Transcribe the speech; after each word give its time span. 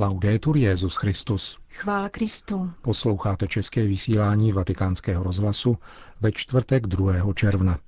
Laudetur 0.00 0.56
Jezus 0.56 0.96
Christus. 0.96 1.58
Chvála 1.70 2.08
Kristu. 2.08 2.70
Posloucháte 2.82 3.48
české 3.48 3.86
vysílání 3.86 4.52
Vatikánského 4.52 5.24
rozhlasu 5.24 5.78
ve 6.20 6.32
čtvrtek 6.32 6.86
2. 6.86 7.32
června. 7.34 7.78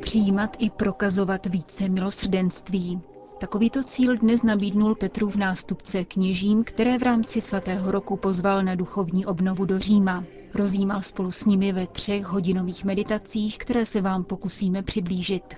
Přijímat 0.00 0.56
i 0.58 0.70
prokazovat 0.70 1.46
více 1.46 1.88
milosrdenství. 1.88 3.11
Takovýto 3.42 3.82
cíl 3.82 4.16
dnes 4.16 4.42
nabídnul 4.42 4.94
Petrův 4.94 5.36
nástupce 5.36 6.04
kněžím, 6.04 6.64
které 6.64 6.98
v 6.98 7.02
rámci 7.02 7.40
svatého 7.40 7.90
roku 7.90 8.16
pozval 8.16 8.62
na 8.62 8.74
duchovní 8.74 9.26
obnovu 9.26 9.64
do 9.64 9.78
Říma. 9.78 10.24
Rozjímal 10.54 11.00
spolu 11.02 11.30
s 11.30 11.44
nimi 11.44 11.72
ve 11.72 11.86
třech 11.86 12.24
hodinových 12.24 12.84
meditacích, 12.84 13.58
které 13.58 13.86
se 13.86 14.00
vám 14.00 14.24
pokusíme 14.24 14.82
přiblížit. 14.82 15.54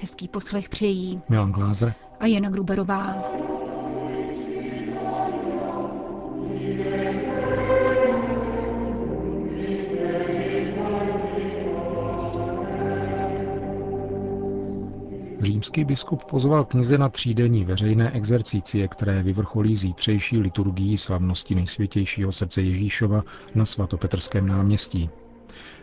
Hezký 0.00 0.28
poslech 0.28 0.68
přejí 0.68 1.20
Milan 1.28 1.52
Glázer 1.52 1.94
a 2.20 2.26
Jana 2.26 2.50
Gruberová. 2.50 3.24
Římský 15.44 15.84
biskup 15.84 16.24
pozval 16.24 16.64
knize 16.64 16.98
na 16.98 17.08
třídenní 17.08 17.64
veřejné 17.64 18.10
exercicie, 18.10 18.88
které 18.88 19.22
vyvrcholí 19.22 19.76
zítřejší 19.76 20.38
liturgií 20.38 20.98
slavnosti 20.98 21.54
nejsvětějšího 21.54 22.32
srdce 22.32 22.62
Ježíšova 22.62 23.22
na 23.54 23.66
svatopetrském 23.66 24.46
náměstí. 24.46 25.10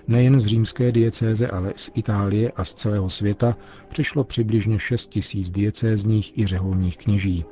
Nejen 0.08 0.40
z 0.40 0.46
římské 0.46 0.92
diecéze, 0.92 1.48
ale 1.48 1.74
z 1.76 1.92
Itálie 1.94 2.52
a 2.52 2.66
z 2.66 2.74
celého 2.74 3.10
světa 3.10 3.58
přišlo 3.90 4.24
přibližně 4.24 4.80
6 4.80 5.10
tisíc 5.10 5.52
diecézních 5.52 6.38
i 6.38 6.46
řeholních 6.48 6.98
kněží. 6.98 7.46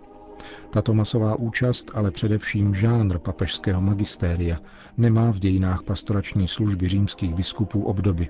Tato 0.69 0.93
masová 0.93 1.35
účast, 1.35 1.91
ale 1.93 2.11
především 2.11 2.75
žánr 2.75 3.19
papežského 3.19 3.81
magistéria, 3.81 4.57
nemá 4.97 5.31
v 5.31 5.39
dějinách 5.39 5.83
pastorační 5.83 6.47
služby 6.47 6.89
římských 6.89 7.33
biskupů 7.33 7.83
obdoby. 7.83 8.27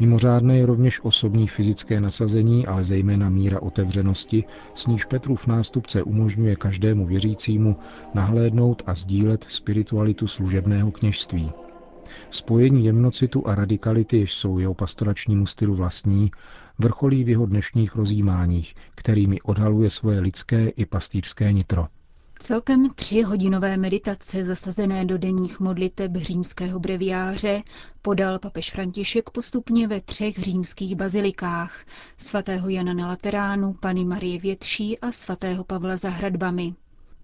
Mimořádné 0.00 0.56
je 0.58 0.66
rovněž 0.66 1.00
osobní 1.04 1.48
fyzické 1.48 2.00
nasazení, 2.00 2.66
ale 2.66 2.84
zejména 2.84 3.28
míra 3.28 3.62
otevřenosti, 3.62 4.44
s 4.74 4.86
níž 4.86 5.04
Petrův 5.04 5.46
nástupce 5.46 6.02
umožňuje 6.02 6.56
každému 6.56 7.06
věřícímu 7.06 7.76
nahlédnout 8.14 8.82
a 8.86 8.94
sdílet 8.94 9.46
spiritualitu 9.48 10.26
služebného 10.26 10.90
kněžství. 10.90 11.52
Spojení 12.30 12.84
jemnocitu 12.84 13.48
a 13.48 13.54
radikality, 13.54 14.18
jež 14.18 14.34
jsou 14.34 14.58
jeho 14.58 14.74
pastoračnímu 14.74 15.46
stylu 15.46 15.74
vlastní, 15.74 16.30
vrcholí 16.78 17.24
v 17.24 17.28
jeho 17.28 17.46
dnešních 17.46 17.96
rozjímáních, 17.96 18.74
kterými 18.94 19.40
odhaluje 19.40 19.90
svoje 19.90 20.20
lidské 20.20 20.68
i 20.68 20.86
pastýřské 20.86 21.52
nitro. 21.52 21.86
Celkem 22.42 22.90
tři 22.94 23.22
hodinové 23.22 23.76
meditace 23.76 24.44
zasazené 24.44 25.04
do 25.04 25.18
denních 25.18 25.60
modliteb 25.60 26.16
římského 26.16 26.80
breviáře 26.80 27.62
podal 28.02 28.38
papež 28.38 28.70
František 28.70 29.30
postupně 29.30 29.88
ve 29.88 30.00
třech 30.00 30.38
římských 30.38 30.96
bazilikách 30.96 31.84
svatého 32.18 32.68
Jana 32.68 32.92
na 32.92 33.06
Lateránu, 33.06 33.72
Pany 33.72 34.04
Marie 34.04 34.38
Větší 34.38 34.98
a 34.98 35.12
svatého 35.12 35.64
Pavla 35.64 35.96
za 35.96 36.10
hradbami. 36.10 36.74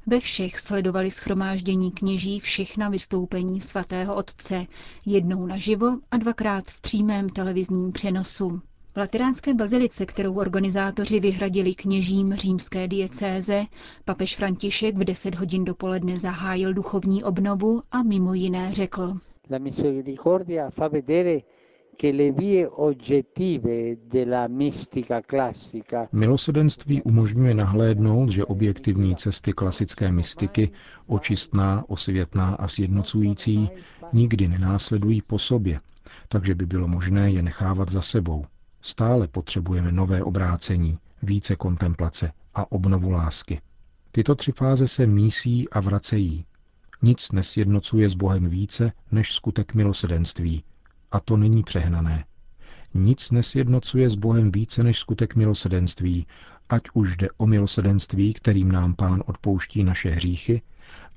Ve 0.06 0.20
všech 0.20 0.58
sledovali 0.58 1.11
schromáždění 1.11 1.91
kněží 1.92 2.41
všechna 2.41 2.89
vystoupení 2.89 3.61
svatého 3.61 4.14
otce, 4.16 4.66
jednou 5.06 5.46
naživo 5.46 5.98
a 6.11 6.17
dvakrát 6.17 6.70
v 6.70 6.80
přímém 6.80 7.29
televizním 7.29 7.92
přenosu. 7.92 8.61
V 8.98 9.01
lateránské 9.01 9.55
bazilice, 9.55 10.07
kterou 10.07 10.35
organizátoři 10.35 11.20
vyhradili 11.20 11.75
kněžím 11.75 12.35
římské 12.35 12.89
diecéze, 12.89 13.64
papež 14.05 14.36
František 14.36 14.97
v 14.97 15.05
10 15.05 15.35
hodin 15.35 15.64
dopoledne 15.64 16.17
zahájil 16.17 16.75
duchovní 16.75 17.25
obnovu 17.25 17.83
a 17.91 18.03
mimo 18.03 18.35
jiné 18.35 18.75
řekl. 18.75 19.14
La 19.51 19.59
misericordia 19.59 20.70
fa 20.70 20.89
vedere 20.89 21.41
che 22.03 22.13
le 22.13 22.31
vie 22.31 22.69
oggettive 22.69 23.97
della 23.97 24.48
mistica 24.48 25.23
classica 25.30 26.09
Milosedenství 26.13 27.03
umožňuje 27.03 27.55
nahlédnout, 27.55 28.30
že 28.30 28.45
objektivní 28.45 29.17
cesty 29.17 29.53
klasické 29.53 30.13
mystiky, 30.13 30.70
očistná, 31.07 31.85
osvětná 31.89 32.55
a 32.55 32.69
sjednocující, 32.69 33.70
nikdy 34.13 34.48
nenásledují 34.48 35.23
po 35.23 35.39
sobě, 35.39 35.80
takže 36.29 36.55
by 36.55 36.67
bylo 36.67 36.89
možné 36.89 37.30
je 37.30 37.42
nechávat 37.42 37.91
za 37.91 38.03
sebou. 38.03 38.45
Stále 38.80 39.28
potřebujeme 39.28 39.92
nové 39.92 40.22
obrácení, 40.22 40.98
více 41.22 41.56
kontemplace 41.56 42.33
a 42.55 42.72
obnovu 42.72 43.11
lásky. 43.11 43.61
Tyto 44.12 44.34
tři 44.34 44.52
fáze 44.52 44.89
se 44.89 45.06
mísí 45.06 45.68
a 45.68 45.80
vracejí. 45.80 46.44
Nic 47.02 47.33
nesjednocuje 47.33 48.08
s 48.08 48.14
Bohem 48.14 48.48
více 48.48 48.92
než 49.12 49.33
skutek 49.33 49.74
milosedenství. 49.74 50.64
A 51.12 51.20
to 51.20 51.36
není 51.36 51.62
přehnané. 51.62 52.24
Nic 52.94 53.30
nesjednocuje 53.30 54.11
s 54.11 54.14
Bohem 54.14 54.52
více 54.52 54.83
než 54.83 54.98
skutek 54.98 55.36
milosedenství, 55.36 56.27
ať 56.68 56.83
už 56.94 57.17
jde 57.17 57.28
o 57.36 57.46
milosedenství, 57.46 58.33
kterým 58.33 58.72
nám 58.72 58.94
Pán 58.94 59.22
odpouští 59.27 59.84
naše 59.84 60.11
hříchy, 60.11 60.62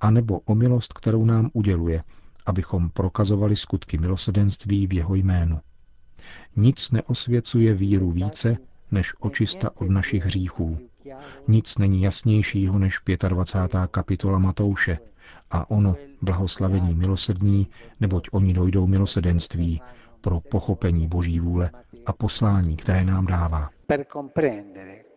anebo 0.02 0.40
o 0.40 0.56
milost, 0.56 0.94
kterou 0.94 1.26
nám 1.26 1.50
uděluje, 1.54 2.04
abychom 2.46 2.90
prokazovali 2.90 3.56
skutky 3.56 3.98
milosedenství 3.98 4.88
v 4.88 4.94
jeho 4.94 5.16
jménu. 5.16 5.60
Nic 6.56 6.92
neosvěcuje 6.92 7.74
víru 7.74 8.12
více 8.12 8.58
než 8.92 9.14
očista 9.20 9.70
od 9.76 9.90
našich 9.90 10.24
hříchů. 10.26 10.78
Nic 11.48 11.78
není 11.78 12.02
jasnějšího 12.02 12.80
než 12.80 13.00
25. 13.28 13.92
kapitola 13.92 14.40
Matouše 14.40 14.98
a 15.52 15.70
ono 15.70 15.96
blahoslavení 16.22 16.94
milosrdní, 16.94 17.68
neboť 18.00 18.28
oni 18.32 18.54
dojdou 18.54 18.88
milosedenství 18.88 19.82
pro 20.22 20.40
pochopení 20.40 21.08
Boží 21.08 21.40
vůle 21.40 21.72
a 22.06 22.14
poslání, 22.14 22.78
které 22.78 23.04
nám 23.06 23.26
dává. 23.26 23.70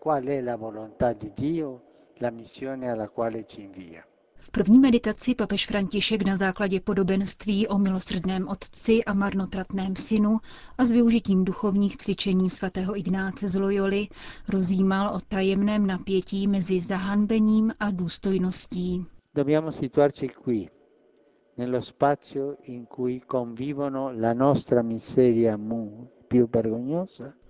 qual 0.05 0.23
è 0.29 0.43
la 0.43 0.57
volontà 0.57 1.15
di 1.15 1.33
Dio, 1.35 1.81
la 2.19 2.31
missione 2.31 2.91
alla 2.91 3.09
quale 3.09 3.47
ci 3.47 3.63
invia. 3.63 4.05
V 4.45 4.51
první 4.51 4.79
meditaci 4.79 5.35
papež 5.35 5.67
František 5.67 6.23
na 6.25 6.37
základě 6.37 6.81
podobenství 6.81 7.69
o 7.69 7.79
milosrdném 7.79 8.49
otci 8.49 9.05
a 9.05 9.15
marnotratném 9.15 9.97
synu 9.97 10.39
a 10.79 10.85
s 10.85 10.91
využitím 10.91 11.45
duchovních 11.45 11.97
cvičení 11.97 12.51
svatého 12.51 12.99
Ignáce 12.99 13.49
z 13.49 13.55
Loyoli 13.55 14.09
rozjímal 14.49 15.15
o 15.17 15.21
tajemném 15.29 15.87
napětí 15.87 16.47
mezi 16.49 16.81
zahanbením 16.81 17.73
a 17.81 17.91
důstojností. 17.91 19.07
Dobbiamo 19.35 19.73
situarci 19.73 20.29
qui, 20.29 20.69
nello 21.59 21.83
spazio 21.83 22.55
in 22.63 22.87
cui 22.87 23.21
convivono 23.31 24.13
la 24.21 24.35
nostra 24.35 24.83
miseria 24.83 25.57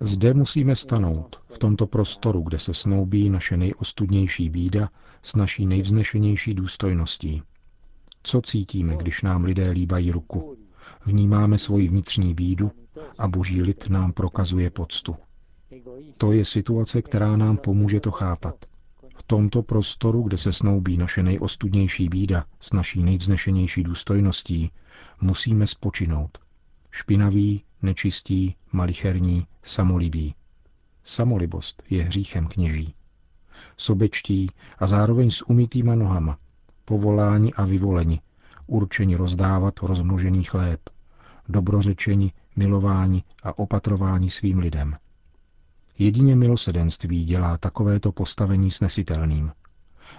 Zde 0.01 0.35
musíme 0.35 0.77
stanout, 0.77 1.37
v 1.47 1.59
tomto 1.59 1.87
prostoru, 1.87 2.43
kde 2.43 2.59
se 2.59 2.75
snoubí 2.75 3.31
naše 3.31 3.57
nejostudnější 3.57 4.51
bída 4.51 4.91
s 5.23 5.37
naší 5.37 5.67
nejvznešenější 5.67 6.55
důstojností. 6.55 7.43
Co 8.23 8.41
cítíme, 8.41 8.97
když 8.97 9.23
nám 9.23 9.45
lidé 9.45 9.71
líbají 9.71 10.11
ruku? 10.11 10.57
Vnímáme 11.07 11.59
svoji 11.59 11.89
vnitřní 11.89 12.34
bídu 12.34 12.71
a 13.19 13.29
boží 13.29 13.63
lid 13.63 13.89
nám 13.89 14.13
prokazuje 14.13 14.71
poctu. 14.71 15.17
To 16.19 16.33
je 16.33 16.45
situace, 16.45 17.03
která 17.03 17.37
nám 17.37 17.57
pomůže 17.57 18.01
to 18.01 18.11
chápat. 18.11 18.55
V 19.16 19.22
tomto 19.22 19.63
prostoru, 19.63 20.22
kde 20.22 20.39
se 20.39 20.53
snoubí 20.53 20.97
naše 20.97 21.22
nejostudnější 21.22 22.09
bída 22.09 22.45
s 22.60 22.72
naší 22.72 23.03
nejvznešenější 23.03 23.83
důstojností, 23.83 24.71
musíme 25.21 25.66
spočinout. 25.66 26.39
Špinaví, 26.91 27.65
nečistí, 27.84 28.57
malicherní, 28.72 29.47
samolibí. 29.63 30.34
Samolibost 31.04 31.83
je 31.91 32.03
hříchem 32.03 32.47
kněží. 32.47 32.95
Sobečtí 33.77 34.51
a 34.78 34.86
zároveň 34.86 35.31
s 35.31 35.48
umytýma 35.48 35.95
nohama, 35.95 36.39
povoláni 36.84 37.53
a 37.53 37.65
vyvoleni, 37.65 38.21
určeni 38.66 39.16
rozdávat 39.16 39.75
rozmnožený 39.83 40.42
chléb, 40.45 40.81
dobrořečeni, 41.48 42.33
milováni 42.57 43.22
a 43.42 43.59
opatrování 43.59 44.31
svým 44.31 44.59
lidem. 44.59 44.97
Jedině 45.98 46.36
milosedenství 46.36 47.25
dělá 47.25 47.59
takovéto 47.59 48.13
postavení 48.13 48.71
snesitelným. 48.71 49.53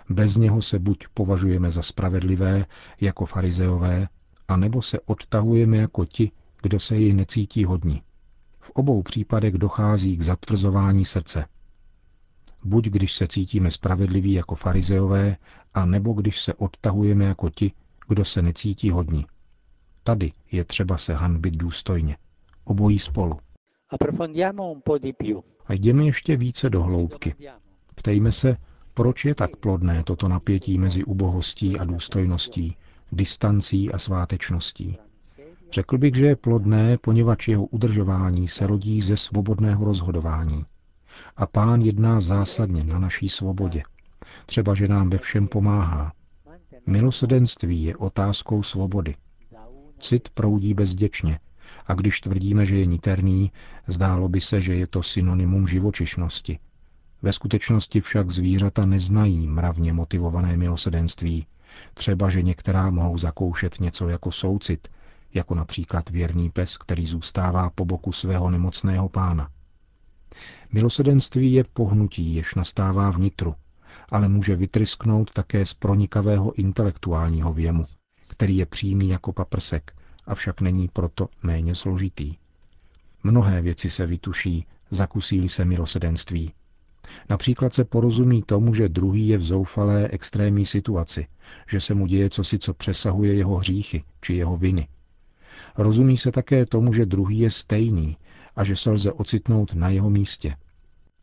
Bez 0.10 0.36
něho 0.36 0.62
se 0.62 0.80
buď 0.80 1.08
považujeme 1.14 1.72
za 1.72 1.82
spravedlivé, 1.82 2.66
jako 3.02 3.26
farizeové, 3.26 4.08
anebo 4.48 4.82
se 4.82 5.00
odtahujeme 5.00 5.78
jako 5.78 6.06
ti, 6.06 6.32
kdo 6.66 6.80
se 6.80 6.96
jej 6.96 7.14
necítí 7.14 7.66
hodní. 7.66 8.02
V 8.60 8.70
obou 8.70 9.04
případech 9.04 9.54
dochází 9.54 10.18
k 10.18 10.22
zatvrzování 10.22 11.06
srdce. 11.06 11.46
buď 12.64 12.86
když 12.88 13.14
se 13.14 13.28
cítíme 13.28 13.72
spravedliví 13.72 14.34
jako 14.34 14.56
farizeové, 14.56 15.38
a 15.74 15.86
nebo 15.86 16.14
když 16.14 16.42
se 16.42 16.54
odtahujeme 16.54 17.26
jako 17.26 17.50
ti, 17.50 17.72
kdo 18.08 18.26
se 18.26 18.42
necítí 18.42 18.90
hodní. 18.90 19.26
Tady 20.04 20.32
je 20.52 20.66
třeba 20.66 20.98
se 20.98 21.14
hanbit 21.14 21.56
důstojně. 21.58 22.18
Obojí 22.64 23.00
spolu. 23.00 23.40
A 25.66 25.74
jdeme 25.74 26.06
ještě 26.06 26.38
více 26.38 26.70
do 26.70 26.84
hloubky. 26.84 27.36
Ptejme 27.96 28.32
se, 28.32 28.58
proč 28.94 29.26
je 29.26 29.36
tak 29.36 29.56
plodné 29.58 30.04
toto 30.04 30.28
napětí 30.28 30.78
mezi 30.78 31.04
ubohostí 31.04 31.80
a 31.80 31.84
důstojností, 31.86 32.76
distancí 33.12 33.92
a 33.92 33.98
svátečností. 33.98 34.98
Řekl 35.72 35.98
bych, 35.98 36.16
že 36.16 36.26
je 36.26 36.36
plodné, 36.36 36.98
poněvadž 36.98 37.48
jeho 37.48 37.66
udržování 37.66 38.48
se 38.48 38.68
rodí 38.68 39.02
ze 39.02 39.18
svobodného 39.18 39.86
rozhodování. 39.86 40.66
A 41.38 41.46
pán 41.46 41.82
jedná 41.82 42.22
zásadně 42.22 42.84
na 42.84 43.00
naší 43.00 43.30
svobodě. 43.30 43.84
Třeba, 44.46 44.74
že 44.74 44.88
nám 44.88 45.10
ve 45.10 45.18
všem 45.18 45.48
pomáhá. 45.48 46.14
Milosedenství 46.88 47.84
je 47.84 47.98
otázkou 47.98 48.64
svobody. 48.64 49.16
Cit 50.00 50.30
proudí 50.30 50.74
bezděčně, 50.74 51.40
a 51.88 51.94
když 51.94 52.22
tvrdíme, 52.22 52.66
že 52.66 52.76
je 52.76 52.86
niterný, 52.86 53.52
zdálo 53.88 54.30
by 54.30 54.42
se, 54.42 54.62
že 54.62 54.76
je 54.76 54.88
to 54.88 55.04
synonymum 55.04 55.68
živočišnosti. 55.68 56.60
Ve 57.22 57.34
skutečnosti 57.34 58.02
však 58.02 58.32
zvířata 58.32 58.86
neznají 58.86 59.48
mravně 59.48 59.94
motivované 59.94 60.58
milosedenství. 60.58 61.46
Třeba, 61.94 62.30
že 62.30 62.42
některá 62.42 62.90
mohou 62.90 63.18
zakoušet 63.18 63.80
něco 63.80 64.10
jako 64.10 64.32
soucit, 64.32 64.88
jako 65.36 65.56
například 65.56 66.10
věrný 66.10 66.50
pes, 66.50 66.78
který 66.78 67.06
zůstává 67.06 67.70
po 67.70 67.86
boku 67.86 68.12
svého 68.12 68.50
nemocného 68.50 69.10
pána. 69.10 69.50
Milosedenství 70.74 71.54
je 71.54 71.64
pohnutí, 71.64 72.36
jež 72.36 72.56
nastává 72.56 73.10
vnitru, 73.12 73.56
ale 74.10 74.28
může 74.28 74.56
vytrysknout 74.56 75.34
také 75.34 75.66
z 75.66 75.74
pronikavého 75.74 76.54
intelektuálního 76.54 77.54
věmu, 77.54 77.86
který 78.28 78.58
je 78.58 78.66
přímý 78.66 79.10
jako 79.10 79.34
paprsek, 79.34 79.96
avšak 80.28 80.62
není 80.62 80.88
proto 80.88 81.30
méně 81.44 81.76
složitý. 81.76 82.36
Mnohé 83.24 83.62
věci 83.62 83.90
se 83.90 84.06
vytuší, 84.06 84.66
zakusí 84.92 85.50
se 85.50 85.66
milosedenství. 85.66 86.54
Například 87.30 87.74
se 87.74 87.86
porozumí 87.86 88.44
tomu, 88.44 88.74
že 88.74 88.90
druhý 88.90 89.28
je 89.28 89.38
v 89.38 89.44
zoufalé 89.44 90.08
extrémní 90.08 90.66
situaci, 90.66 91.28
že 91.68 91.82
se 91.82 91.94
mu 91.94 92.08
děje 92.08 92.30
cosi, 92.30 92.60
co 92.60 92.74
přesahuje 92.74 93.34
jeho 93.34 93.56
hříchy 93.56 94.04
či 94.22 94.34
jeho 94.34 94.58
viny. 94.58 94.88
Rozumí 95.78 96.18
se 96.18 96.32
také 96.32 96.66
tomu, 96.66 96.94
že 96.94 97.06
druhý 97.06 97.40
je 97.40 97.50
stejný 97.50 98.18
a 98.56 98.64
že 98.64 98.76
se 98.76 98.92
lze 98.92 99.12
ocitnout 99.12 99.74
na 99.74 99.90
jeho 99.90 100.10
místě. 100.10 100.56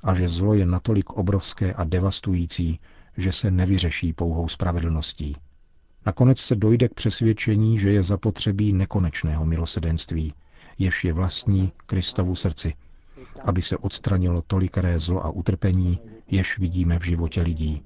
A 0.02 0.14
že 0.14 0.29
zlo 0.29 0.55
je 0.55 0.67
natolik 0.67 1.11
obrovské 1.11 1.73
a 1.73 1.84
devastující, 1.84 2.81
že 3.17 3.32
se 3.32 3.50
nevyřeší 3.50 4.12
pouhou 4.12 4.49
spravedlností. 4.49 5.37
Nakonec 6.06 6.38
se 6.38 6.56
dojde 6.56 6.88
k 6.88 6.94
přesvědčení, 6.94 7.79
že 7.79 7.93
je 7.93 8.02
zapotřebí 8.02 8.73
nekonečného 8.73 9.46
milosedenství, 9.46 10.34
jež 10.79 11.05
je 11.05 11.12
vlastní 11.12 11.73
Kristovu 11.87 12.34
srdci, 12.34 12.75
aby 13.44 13.62
se 13.62 13.76
odstranilo 13.76 14.43
tolikaré 14.43 14.99
zlo 14.99 15.25
a 15.26 15.31
utrpení, 15.31 16.00
jež 16.31 16.58
vidíme 16.58 16.99
v 16.99 17.02
životě 17.05 17.43
lidí. 17.43 17.82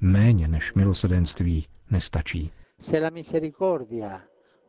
Méně 0.00 0.48
než 0.48 0.74
milosedenství 0.74 1.66
nestačí. 1.90 2.50
Se 2.78 2.98
la 2.98 3.10
misericordia 3.10 4.20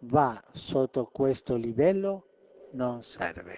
va 0.02 0.42
sotto 0.54 1.06
questo 1.06 1.56
livello, 1.56 2.24
non 2.74 3.02
serve. 3.02 3.58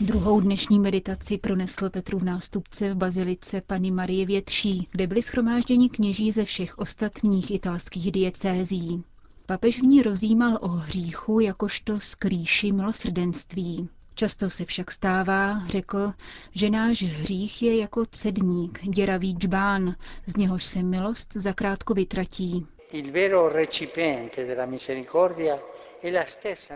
Druhou 0.00 0.40
dnešní 0.40 0.78
meditaci 0.78 1.38
pronesl 1.38 1.90
Petru 1.90 2.18
v 2.18 2.24
nástupce 2.24 2.94
v 2.94 2.96
bazilice 2.96 3.60
Pany 3.60 3.90
Marie 3.90 4.26
Větší, 4.26 4.88
kde 4.90 5.06
byli 5.06 5.22
schromážděni 5.22 5.90
kněží 5.90 6.32
ze 6.32 6.44
všech 6.44 6.78
ostatních 6.78 7.50
italských 7.50 8.12
diecézí. 8.12 9.04
Papež 9.46 9.80
v 9.80 9.84
ní 9.84 10.02
rozjímal 10.02 10.58
o 10.60 10.68
hříchu 10.68 11.40
jakožto 11.40 12.00
skrýši 12.00 12.72
milosrdenství. 12.72 13.88
Často 14.14 14.50
se 14.50 14.64
však 14.64 14.90
stává, 14.90 15.66
řekl, 15.66 16.12
že 16.54 16.70
náš 16.70 17.02
hřích 17.02 17.62
je 17.62 17.76
jako 17.76 18.06
cedník, 18.10 18.80
děravý 18.88 19.32
džbán, 19.32 19.94
z 20.26 20.36
něhož 20.36 20.64
se 20.64 20.82
milost 20.82 21.34
zakrátko 21.34 21.94
vytratí. 21.94 22.66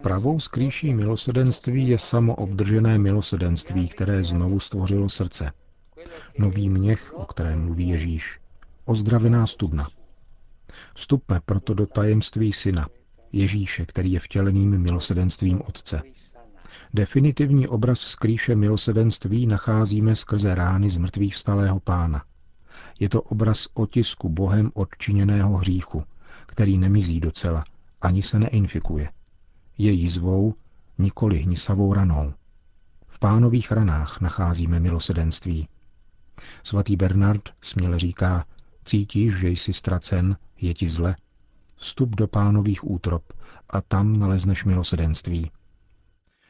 Pravou 0.02 0.40
skrýší 0.40 0.94
milosedenství 0.94 1.88
je 1.88 1.98
samo 1.98 2.34
obdržené 2.34 2.98
milosedenství, 2.98 3.88
které 3.88 4.24
znovu 4.24 4.60
stvořilo 4.60 5.08
srdce. 5.08 5.52
Nový 6.38 6.68
měch, 6.68 7.12
o 7.14 7.24
kterém 7.24 7.64
mluví 7.64 7.88
Ježíš. 7.88 8.40
Ozdravená 8.84 9.46
studna. 9.46 9.88
Vstupme 10.94 11.40
proto 11.44 11.74
do 11.74 11.86
tajemství 11.86 12.52
syna, 12.52 12.88
Ježíše, 13.32 13.86
který 13.86 14.12
je 14.12 14.20
vtěleným 14.20 14.78
milosedenstvím 14.78 15.62
Otce. 15.68 16.02
Definitivní 16.94 17.68
obraz 17.68 18.00
skrýše 18.00 18.56
milosedenství 18.56 19.46
nacházíme 19.46 20.16
skrze 20.16 20.54
rány 20.54 20.90
z 20.90 20.98
mrtvých 20.98 21.34
vstalého 21.34 21.80
pána. 21.80 22.24
Je 23.00 23.08
to 23.08 23.22
obraz 23.22 23.66
otisku 23.74 24.28
Bohem 24.28 24.70
odčiněného 24.74 25.56
hříchu, 25.56 26.04
který 26.46 26.78
nemizí 26.78 27.20
docela, 27.20 27.64
ani 28.00 28.22
se 28.22 28.38
neinfikuje. 28.38 29.10
Je 29.78 29.92
jízvou, 29.92 30.54
nikoli 30.98 31.38
hnisavou 31.38 31.94
ranou. 31.94 32.32
V 33.08 33.18
pánových 33.18 33.72
ranách 33.72 34.20
nacházíme 34.20 34.80
milosedenství. 34.80 35.68
Svatý 36.62 36.96
Bernard 36.96 37.42
směle 37.60 37.98
říká, 37.98 38.44
cítíš, 38.84 39.34
že 39.34 39.48
jsi 39.48 39.72
ztracen, 39.72 40.36
je 40.60 40.74
ti 40.74 40.88
zle, 40.88 41.16
vstup 41.76 42.16
do 42.16 42.28
pánových 42.28 42.90
útrop 42.90 43.32
a 43.70 43.80
tam 43.80 44.18
nalezneš 44.18 44.64
milosedenství. 44.64 45.50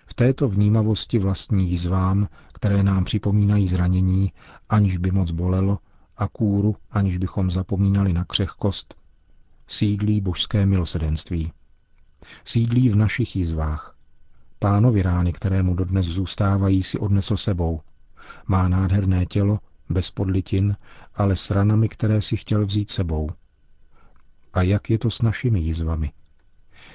V 0.07 0.15
této 0.15 0.49
vnímavosti 0.49 1.19
vlastní 1.19 1.71
jízvám, 1.71 2.29
které 2.53 2.83
nám 2.83 3.05
připomínají 3.05 3.69
zranění, 3.69 4.33
aniž 4.69 4.97
by 4.97 5.11
moc 5.11 5.31
bolelo, 5.31 5.79
a 6.21 6.29
kůru, 6.29 6.77
aniž 6.91 7.19
bychom 7.19 7.51
zapomínali 7.51 8.13
na 8.13 8.25
křehkost, 8.25 8.95
sídlí 9.69 10.21
božské 10.21 10.67
milosedenství. 10.67 11.53
Sídlí 12.45 12.89
v 12.89 12.97
našich 12.97 13.37
jízvách. 13.37 13.95
Pánovi 14.59 15.03
rány, 15.03 15.33
kterému 15.33 15.75
dodnes 15.75 16.07
zůstávají, 16.07 16.83
si 16.83 16.99
odnesl 16.99 17.37
sebou. 17.37 17.81
Má 18.47 18.69
nádherné 18.69 19.27
tělo, 19.27 19.59
bez 19.89 20.11
podlitin, 20.11 20.77
ale 21.15 21.37
s 21.37 21.51
ranami, 21.51 21.89
které 21.89 22.23
si 22.23 22.37
chtěl 22.37 22.67
vzít 22.67 22.91
sebou. 22.91 23.31
A 24.53 24.63
jak 24.63 24.91
je 24.91 24.99
to 24.99 25.11
s 25.11 25.23
našimi 25.23 25.61
jízvami? 25.61 26.13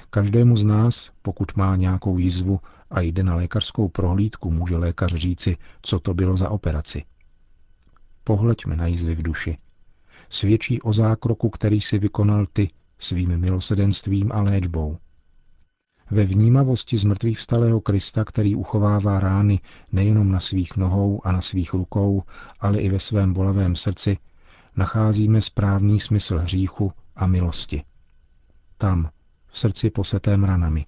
Každému 0.10 0.58
z 0.58 0.64
nás, 0.64 1.12
pokud 1.22 1.56
má 1.56 1.76
nějakou 1.76 2.18
jízvu 2.18 2.60
a 2.90 3.02
jde 3.02 3.24
na 3.24 3.36
lékařskou 3.36 3.90
prohlídku, 3.90 4.52
může 4.52 4.78
lékař 4.78 5.14
říci, 5.14 5.58
co 5.82 6.00
to 6.00 6.14
bylo 6.14 6.38
za 6.38 6.50
operaci. 6.50 7.04
Pohleďme 8.28 8.76
na 8.76 8.88
jízvy 8.88 9.16
v 9.16 9.24
duši 9.24 9.58
svědčí 10.30 10.82
o 10.82 10.94
zákroku, 10.94 11.50
který 11.50 11.82
si 11.82 12.00
vykonal 12.00 12.46
ty 12.54 12.70
svým 13.00 13.38
milosedenstvím 13.38 14.32
a 14.32 14.42
léčbou. 14.42 14.98
Ve 16.12 16.26
vnímavosti 16.26 16.98
zmrtvých 16.98 17.38
vstalého 17.38 17.82
Krista, 17.82 18.26
který 18.26 18.56
uchovává 18.56 19.20
rány 19.20 19.60
nejenom 19.92 20.32
na 20.32 20.40
svých 20.40 20.78
nohou 20.78 21.22
a 21.24 21.32
na 21.32 21.42
svých 21.42 21.74
rukou, 21.74 22.24
ale 22.60 22.80
i 22.80 22.90
ve 22.90 23.00
svém 23.00 23.34
bolavém 23.34 23.76
srdci, 23.76 24.18
nacházíme 24.76 25.42
správný 25.42 26.00
smysl 26.00 26.38
hříchu 26.38 26.92
a 27.16 27.28
milosti. 27.28 27.84
Tam, 28.78 29.10
v 29.48 29.60
srdci 29.60 29.90
posetém 29.90 30.44
ranami. 30.44 30.86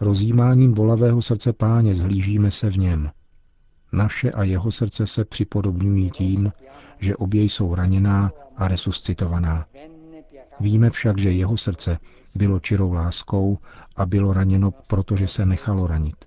Rozjímáním 0.00 0.74
bolavého 0.74 1.22
srdce 1.22 1.52
páně 1.52 1.94
zhlížíme 1.94 2.50
se 2.50 2.70
v 2.70 2.78
něm. 2.78 3.10
Naše 3.92 4.32
a 4.32 4.42
jeho 4.42 4.72
srdce 4.72 5.06
se 5.06 5.24
připodobňují 5.24 6.10
tím, 6.10 6.52
že 6.98 7.16
obě 7.16 7.42
jsou 7.42 7.74
raněná 7.74 8.32
a 8.56 8.68
resuscitovaná. 8.68 9.66
Víme 10.60 10.90
však, 10.90 11.18
že 11.18 11.30
jeho 11.30 11.56
srdce 11.56 11.98
bylo 12.34 12.60
čirou 12.60 12.92
láskou 12.92 13.58
a 13.96 14.06
bylo 14.06 14.32
raněno, 14.32 14.70
protože 14.70 15.28
se 15.28 15.46
nechalo 15.46 15.86
ranit. 15.86 16.24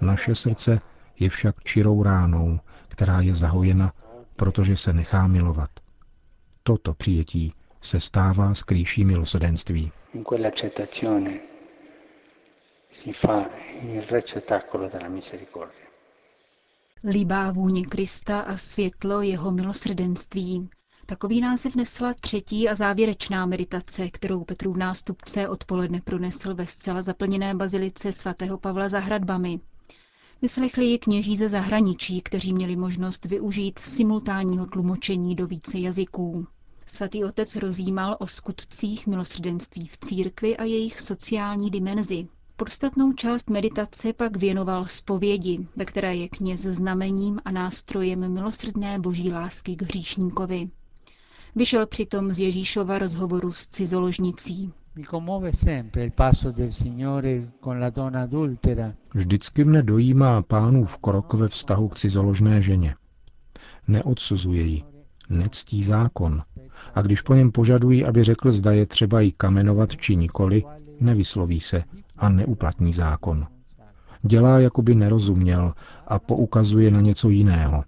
Naše 0.00 0.34
srdce 0.34 0.80
je 1.18 1.30
však 1.30 1.64
čirou 1.64 2.02
ránou, 2.02 2.60
která 2.88 3.20
je 3.20 3.34
zahojena, 3.34 3.92
protože 4.36 4.76
se 4.76 4.92
nechá 4.92 5.26
milovat. 5.26 5.70
Toto 6.62 6.94
přijetí 6.94 7.52
se 7.82 8.00
stává 8.00 8.54
skrýší 8.54 9.04
milosedenství. 9.04 9.92
si 12.92 13.12
fa 13.12 13.46
il 13.82 14.02
receptacolo 14.10 14.88
della 14.88 15.08
misericordia 15.08 15.89
líbá 17.08 17.52
vůně 17.52 17.86
Krista 17.86 18.40
a 18.40 18.56
světlo 18.56 19.22
jeho 19.22 19.50
milosrdenství. 19.50 20.68
Takový 21.06 21.40
název 21.40 21.74
nesla 21.74 22.14
třetí 22.14 22.68
a 22.68 22.74
závěrečná 22.74 23.46
meditace, 23.46 24.10
kterou 24.10 24.44
Petrův 24.44 24.76
nástupce 24.76 25.48
odpoledne 25.48 26.00
pronesl 26.00 26.54
ve 26.54 26.66
zcela 26.66 27.02
zaplněné 27.02 27.54
bazilice 27.54 28.12
svatého 28.12 28.58
Pavla 28.58 28.88
za 28.88 28.98
hradbami. 28.98 29.60
Vyslechli 30.42 30.84
ji 30.84 30.98
kněží 30.98 31.36
ze 31.36 31.48
zahraničí, 31.48 32.20
kteří 32.20 32.52
měli 32.52 32.76
možnost 32.76 33.24
využít 33.24 33.78
simultánního 33.78 34.66
tlumočení 34.66 35.34
do 35.34 35.46
více 35.46 35.78
jazyků. 35.78 36.46
Svatý 36.86 37.24
otec 37.24 37.56
rozjímal 37.56 38.16
o 38.20 38.26
skutcích 38.26 39.06
milosrdenství 39.06 39.86
v 39.88 39.98
církvi 39.98 40.56
a 40.56 40.64
jejich 40.64 41.00
sociální 41.00 41.70
dimenzi. 41.70 42.28
Podstatnou 42.60 43.12
část 43.12 43.50
meditace 43.50 44.12
pak 44.12 44.36
věnoval 44.36 44.84
zpovědi, 44.84 45.66
ve 45.76 45.84
které 45.84 46.16
je 46.16 46.28
kněz 46.28 46.60
znamením 46.60 47.40
a 47.44 47.50
nástrojem 47.50 48.32
milosrdné 48.32 48.98
boží 48.98 49.32
lásky 49.32 49.76
k 49.76 49.82
hříšníkovi. 49.82 50.68
Vyšel 51.56 51.86
přitom 51.86 52.32
z 52.32 52.38
Ježíšova 52.38 52.98
rozhovoru 52.98 53.52
s 53.52 53.66
cizoložnicí. 53.66 54.72
Vždycky 59.14 59.64
mne 59.64 59.82
dojímá 59.82 60.42
pánův 60.42 60.98
krok 60.98 61.34
ve 61.34 61.48
vztahu 61.48 61.88
k 61.88 61.98
cizoložné 61.98 62.62
ženě. 62.62 62.94
Neodsuzuje 63.88 64.62
ji, 64.62 64.82
nectí 65.28 65.84
zákon. 65.84 66.42
A 66.94 67.02
když 67.02 67.20
po 67.20 67.34
něm 67.34 67.52
požadují, 67.52 68.04
aby 68.04 68.24
řekl, 68.24 68.52
zda 68.52 68.72
je 68.72 68.86
třeba 68.86 69.20
ji 69.20 69.32
kamenovat 69.32 69.96
či 69.96 70.16
nikoli, 70.16 70.64
nevysloví 71.00 71.60
se 71.60 71.84
a 72.20 72.28
neuplatní 72.28 72.92
zákon. 72.92 73.46
Dělá, 74.22 74.58
jako 74.58 74.82
by 74.82 74.94
nerozuměl 74.94 75.74
a 76.06 76.18
poukazuje 76.18 76.90
na 76.90 77.00
něco 77.00 77.28
jiného. 77.28 77.84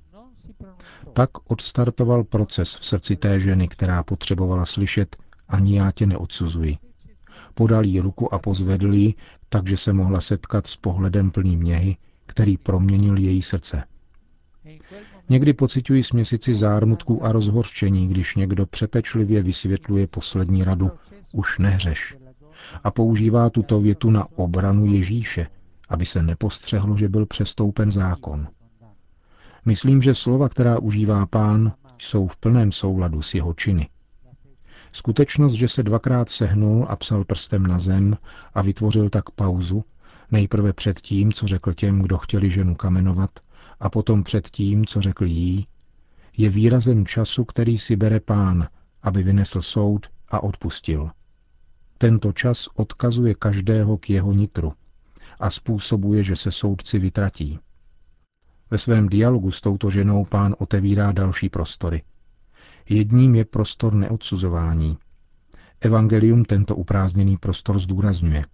Tak 1.13 1.31
odstartoval 1.51 2.25
proces 2.25 2.75
v 2.75 2.87
srdci 2.87 3.17
té 3.17 3.41
ženy, 3.41 3.69
která 3.69 4.03
potřebovala 4.03 4.65
slyšet, 4.65 5.17
ani 5.49 5.77
já 5.77 5.91
tě 5.91 6.07
neodsuzuji. 6.07 6.77
Podal 7.55 7.85
jí 7.85 8.01
ruku 8.01 8.35
a 8.35 8.39
pozvedl 8.39 8.95
ji, 8.95 9.15
takže 9.49 9.77
se 9.77 9.93
mohla 9.93 10.21
setkat 10.21 10.67
s 10.67 10.77
pohledem 10.77 11.31
plným 11.31 11.63
něhy, 11.63 11.97
který 12.27 12.57
proměnil 12.57 13.17
její 13.19 13.43
srdce. 13.43 13.85
Někdy 15.29 15.53
pocituji 15.53 16.03
směsici 16.03 16.55
zármutků 16.55 17.25
a 17.25 17.33
rozhorčení, 17.33 18.09
když 18.09 18.37
někdo 18.37 18.67
přepečlivě 18.67 19.43
vysvětluje 19.43 20.07
poslední 20.07 20.65
radu, 20.65 20.91
už 21.33 21.59
nehřeš. 21.59 22.17
A 22.85 22.91
používá 22.91 23.51
tuto 23.51 23.81
větu 23.81 24.11
na 24.11 24.27
obranu 24.37 24.85
Ježíše, 24.87 25.47
aby 25.89 26.07
se 26.07 26.23
nepostřehlo, 26.23 26.97
že 26.97 27.09
byl 27.09 27.27
přestoupen 27.27 27.91
zákon. 27.91 28.49
Myslím, 29.65 30.03
že 30.03 30.15
slova, 30.15 30.49
která 30.49 30.79
užívá 30.79 31.27
pán, 31.27 31.73
jsou 31.99 32.27
v 32.27 32.37
plném 32.37 32.73
souladu 32.73 33.23
s 33.23 33.35
jeho 33.35 33.55
činy. 33.55 33.89
Skutečnost, 34.93 35.53
že 35.53 35.69
se 35.69 35.83
dvakrát 35.83 36.29
sehnul 36.29 36.87
a 36.89 36.97
psal 36.97 37.25
prstem 37.25 37.67
na 37.67 37.79
zem 37.79 38.17
a 38.55 38.63
vytvořil 38.63 39.11
tak 39.11 39.31
pauzu, 39.31 39.85
nejprve 40.31 40.73
před 40.73 41.01
tím, 41.01 41.33
co 41.33 41.47
řekl 41.47 41.73
těm, 41.73 42.03
kdo 42.03 42.19
chtěli 42.19 42.51
ženu 42.51 42.75
kamenovat, 42.75 43.31
a 43.81 43.91
potom 43.91 44.23
před 44.23 44.51
tím, 44.51 44.87
co 44.87 45.01
řekl 45.01 45.25
jí, 45.25 45.67
je 46.37 46.49
výrazem 46.49 47.07
času, 47.07 47.45
který 47.45 47.79
si 47.79 47.97
bere 47.97 48.21
pán, 48.21 48.69
aby 49.03 49.23
vynesl 49.23 49.63
soud 49.63 50.07
a 50.29 50.43
odpustil. 50.43 51.11
Tento 52.03 52.33
čas 52.33 52.67
odkazuje 52.75 53.35
každého 53.35 53.99
k 53.99 54.11
jeho 54.11 54.33
nitru 54.33 54.73
a 55.41 55.51
způsobuje, 55.51 56.23
že 56.23 56.37
se 56.37 56.53
soudci 56.53 56.99
vytratí. 56.99 57.59
Ve 58.71 58.79
svém 58.79 59.09
dialogu 59.09 59.51
s 59.51 59.61
touto 59.61 59.91
ženou 59.91 60.25
pán 60.25 60.55
otevírá 60.59 61.13
další 61.13 61.49
prostory. 61.49 62.03
Jedním 62.89 63.35
je 63.35 63.45
prostor 63.45 63.95
neodsuzování. 63.95 64.99
Evangelium 65.81 66.45
tento 66.45 66.77
uprázdněný 66.77 67.37
prostor 67.37 67.79
zdůrazňuje. 67.79 68.45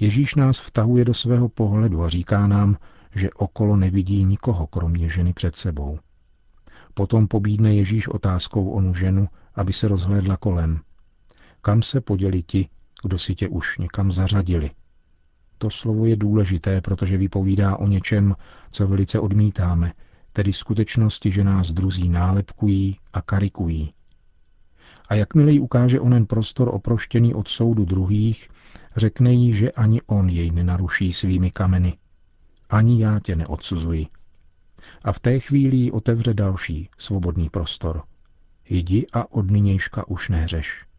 Ježíš 0.00 0.34
nás 0.34 0.58
vtahuje 0.60 1.04
do 1.04 1.14
svého 1.14 1.48
pohledu 1.48 2.02
a 2.02 2.08
říká 2.08 2.46
nám, 2.46 2.76
že 3.14 3.30
okolo 3.30 3.76
nevidí 3.76 4.24
nikoho, 4.24 4.66
kromě 4.66 5.08
ženy 5.08 5.32
před 5.32 5.56
sebou. 5.56 5.98
Potom 6.94 7.28
pobídne 7.28 7.74
Ježíš 7.74 8.08
otázkou 8.08 8.70
onu 8.70 8.94
ženu, 8.94 9.28
aby 9.54 9.72
se 9.72 9.88
rozhlédla 9.88 10.36
kolem. 10.36 10.80
Kam 11.62 11.82
se 11.82 12.00
poděli 12.00 12.42
ti, 12.42 12.68
kdo 13.02 13.18
si 13.18 13.34
tě 13.34 13.48
už 13.48 13.78
někam 13.78 14.12
zařadili? 14.12 14.70
To 15.58 15.70
slovo 15.70 16.06
je 16.06 16.16
důležité, 16.16 16.80
protože 16.80 17.16
vypovídá 17.16 17.76
o 17.76 17.86
něčem, 17.86 18.34
co 18.70 18.86
velice 18.86 19.20
odmítáme, 19.20 19.92
tedy 20.32 20.52
skutečnosti, 20.52 21.30
že 21.30 21.44
nás 21.44 21.72
druzí 21.72 22.08
nálepkují 22.08 22.98
a 23.12 23.22
karikují. 23.22 23.92
A 25.08 25.14
jakmile 25.14 25.52
jí 25.52 25.60
ukáže 25.60 26.00
onen 26.00 26.26
prostor 26.26 26.74
oproštěný 26.74 27.34
od 27.34 27.48
soudu 27.48 27.84
druhých, 27.84 28.48
řekne 28.96 29.32
jí, 29.32 29.52
že 29.52 29.72
ani 29.72 30.02
on 30.02 30.28
jej 30.28 30.50
nenaruší 30.50 31.12
svými 31.12 31.50
kameny, 31.50 31.96
ani 32.70 33.02
já 33.02 33.20
tě 33.20 33.36
neodsuzuji. 33.36 34.06
A 35.04 35.12
v 35.12 35.20
té 35.20 35.40
chvíli 35.40 35.76
jí 35.76 35.92
otevře 35.92 36.34
další, 36.34 36.88
svobodný 36.98 37.50
prostor. 37.50 38.02
Jdi 38.68 39.06
a 39.12 39.32
od 39.32 39.50
nynějška 39.50 40.08
už 40.08 40.28
nehřeš. 40.28 40.89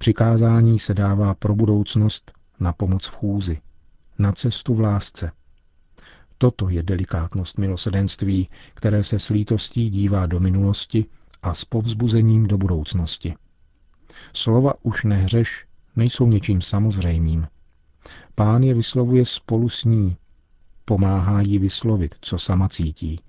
Přikázání 0.00 0.78
se 0.78 0.94
dává 0.94 1.34
pro 1.34 1.54
budoucnost 1.54 2.32
na 2.60 2.72
pomoc 2.72 3.06
v 3.06 3.16
chůzi, 3.16 3.60
na 4.18 4.32
cestu 4.32 4.74
v 4.74 4.80
lásce. 4.80 5.32
Toto 6.38 6.68
je 6.68 6.82
delikátnost 6.82 7.58
milosedenství, 7.58 8.48
které 8.74 9.04
se 9.04 9.18
s 9.18 9.28
lítostí 9.28 9.90
dívá 9.90 10.26
do 10.26 10.40
minulosti 10.40 11.06
a 11.42 11.54
s 11.54 11.64
povzbuzením 11.64 12.46
do 12.46 12.58
budoucnosti. 12.58 13.34
Slova 14.32 14.72
už 14.82 15.04
nehřeš 15.04 15.66
nejsou 15.96 16.26
něčím 16.26 16.62
samozřejmým. 16.62 17.46
Pán 18.34 18.62
je 18.62 18.74
vyslovuje 18.74 19.26
spolu 19.26 19.68
s 19.68 19.84
ní, 19.84 20.16
pomáhá 20.84 21.40
jí 21.40 21.58
vyslovit, 21.58 22.14
co 22.20 22.38
sama 22.38 22.68
cítí. 22.68 23.20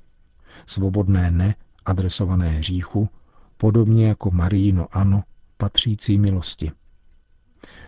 Svobodné 0.66 1.32
ne, 1.32 1.56
adresované 1.86 2.50
hříchu, 2.50 3.10
podobně 3.58 4.08
jako 4.08 4.32
Maríno 4.32 4.88
ano, 4.92 5.24
patřící 5.62 6.18
milosti. 6.18 6.72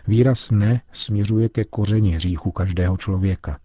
Výraz 0.06 0.50
ne 0.50 0.80
směřuje 0.92 1.48
ke 1.48 1.64
kořeni 1.64 2.10
hříchu 2.10 2.50
každého 2.50 2.96
člověka. 2.96 3.58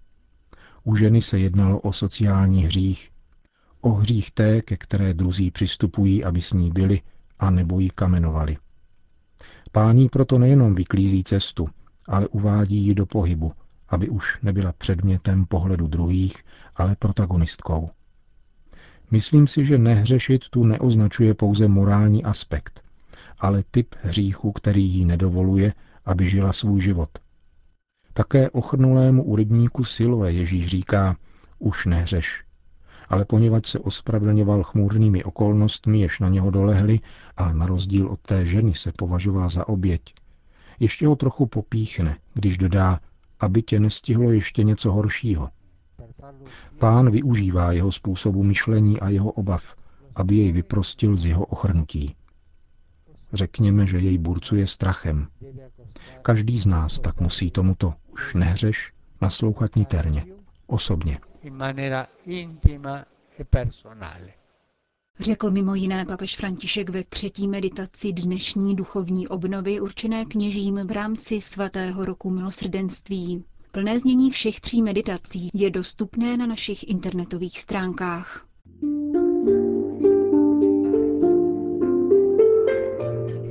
U 0.83 0.95
ženy 0.95 1.21
se 1.21 1.39
jednalo 1.39 1.79
o 1.79 1.93
sociální 1.93 2.63
hřích, 2.65 3.09
o 3.81 3.89
hřích 3.89 4.31
té, 4.31 4.61
ke 4.61 4.77
které 4.77 5.13
druzí 5.13 5.51
přistupují, 5.51 6.23
aby 6.23 6.41
s 6.41 6.53
ní 6.53 6.71
byli 6.71 7.01
a 7.39 7.49
nebo 7.49 7.79
ji 7.79 7.89
kamenovali. 7.89 8.57
Pání 9.71 10.09
proto 10.09 10.37
nejenom 10.37 10.75
vyklízí 10.75 11.23
cestu, 11.23 11.69
ale 12.07 12.27
uvádí 12.27 12.77
ji 12.77 12.95
do 12.95 13.05
pohybu, 13.05 13.53
aby 13.89 14.09
už 14.09 14.41
nebyla 14.41 14.73
předmětem 14.77 15.45
pohledu 15.45 15.87
druhých, 15.87 16.35
ale 16.75 16.95
protagonistkou. 16.95 17.89
Myslím 19.11 19.47
si, 19.47 19.65
že 19.65 19.77
nehřešit 19.77 20.49
tu 20.49 20.63
neoznačuje 20.63 21.33
pouze 21.33 21.67
morální 21.67 22.23
aspekt, 22.23 22.88
ale 23.39 23.63
typ 23.71 23.95
hříchu, 24.01 24.51
který 24.51 24.85
jí 24.85 25.05
nedovoluje, 25.05 25.73
aby 26.05 26.27
žila 26.27 26.53
svůj 26.53 26.81
život. 26.81 27.09
Také 28.13 28.49
ochrnulému 28.49 29.23
u 29.23 29.35
rybníku 29.35 29.83
Siloe 29.83 30.31
Ježíš 30.31 30.67
říká, 30.67 31.15
už 31.59 31.85
nehřeš. 31.85 32.43
Ale 33.09 33.25
poněvadž 33.25 33.67
se 33.67 33.79
ospravedlňoval 33.79 34.63
chmurnými 34.63 35.23
okolnostmi, 35.23 35.99
jež 35.99 36.19
na 36.19 36.29
něho 36.29 36.51
dolehly 36.51 36.99
a 37.37 37.53
na 37.53 37.65
rozdíl 37.65 38.07
od 38.07 38.19
té 38.19 38.45
ženy 38.45 38.73
se 38.73 38.91
považoval 38.97 39.49
za 39.49 39.67
oběť, 39.67 40.01
ještě 40.79 41.07
ho 41.07 41.15
trochu 41.15 41.45
popíchne, 41.45 42.17
když 42.33 42.57
dodá, 42.57 42.99
aby 43.39 43.61
tě 43.61 43.79
nestihlo 43.79 44.31
ještě 44.31 44.63
něco 44.63 44.91
horšího. 44.91 45.49
Pán 46.79 47.11
využívá 47.11 47.71
jeho 47.71 47.91
způsobu 47.91 48.43
myšlení 48.43 48.99
a 48.99 49.09
jeho 49.09 49.31
obav, 49.31 49.75
aby 50.15 50.35
jej 50.35 50.51
vyprostil 50.51 51.17
z 51.17 51.25
jeho 51.25 51.45
ochrnutí. 51.45 52.15
Řekněme, 53.33 53.87
že 53.87 53.97
jej 53.97 54.17
burcuje 54.17 54.67
strachem. 54.67 55.27
Každý 56.21 56.59
z 56.59 56.67
nás 56.67 56.99
tak 56.99 57.21
musí 57.21 57.51
tomuto 57.51 57.93
už 58.13 58.33
nehřeš 58.33 58.93
naslouchat 59.21 59.75
niterně, 59.75 60.25
osobně. 60.67 61.19
Řekl 65.19 65.51
mimo 65.51 65.75
jiné 65.75 66.05
papež 66.05 66.35
František 66.35 66.89
ve 66.89 67.03
třetí 67.03 67.47
meditaci 67.47 68.13
dnešní 68.13 68.75
duchovní 68.75 69.27
obnovy 69.27 69.81
určené 69.81 70.25
kněžím 70.25 70.87
v 70.87 70.91
rámci 70.91 71.41
svatého 71.41 72.05
roku 72.05 72.29
milosrdenství. 72.29 73.43
Plné 73.71 73.99
znění 73.99 74.31
všech 74.31 74.59
tří 74.59 74.81
meditací 74.81 75.49
je 75.53 75.69
dostupné 75.69 76.37
na 76.37 76.45
našich 76.45 76.89
internetových 76.89 77.59
stránkách. 77.59 78.45